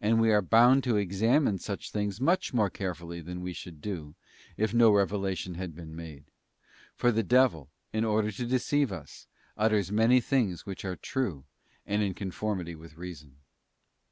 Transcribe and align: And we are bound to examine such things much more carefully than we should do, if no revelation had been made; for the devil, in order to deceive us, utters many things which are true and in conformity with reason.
And 0.00 0.20
we 0.20 0.30
are 0.30 0.42
bound 0.42 0.84
to 0.84 0.96
examine 0.96 1.58
such 1.58 1.90
things 1.90 2.20
much 2.20 2.54
more 2.54 2.70
carefully 2.70 3.20
than 3.20 3.40
we 3.40 3.52
should 3.52 3.80
do, 3.80 4.14
if 4.56 4.72
no 4.72 4.92
revelation 4.92 5.54
had 5.54 5.74
been 5.74 5.96
made; 5.96 6.22
for 6.94 7.10
the 7.10 7.24
devil, 7.24 7.68
in 7.92 8.04
order 8.04 8.30
to 8.30 8.46
deceive 8.46 8.92
us, 8.92 9.26
utters 9.56 9.90
many 9.90 10.20
things 10.20 10.66
which 10.66 10.84
are 10.84 10.94
true 10.94 11.46
and 11.84 12.00
in 12.00 12.14
conformity 12.14 12.76
with 12.76 12.96
reason. 12.96 13.38